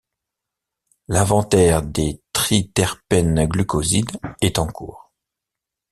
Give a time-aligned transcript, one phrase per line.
[1.09, 5.11] L'inventaire des triterpènes-glucosides est en cours.